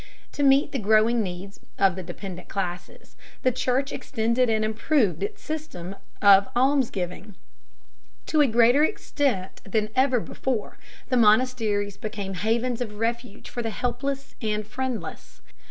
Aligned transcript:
To 0.31 0.41
meet 0.41 0.71
the 0.71 0.79
growing 0.79 1.21
needs 1.21 1.59
of 1.77 1.95
the 1.95 2.01
dependent 2.01 2.49
classes, 2.49 3.15
the 3.43 3.51
Church 3.51 3.91
extended 3.93 4.49
and 4.49 4.65
improved 4.65 5.21
its 5.21 5.43
system 5.43 5.95
of 6.23 6.47
almsgiving. 6.55 7.35
To 8.25 8.41
a 8.41 8.47
greater 8.47 8.83
extent 8.83 9.61
than 9.63 9.89
ever 9.95 10.19
before 10.19 10.79
the 11.09 11.17
monasteries 11.17 11.97
became 11.97 12.33
havens 12.33 12.81
of 12.81 12.97
refuge 12.97 13.47
for 13.47 13.61
the 13.61 13.69
helpless 13.69 14.33
and 14.41 14.65
friendless. 14.65 15.43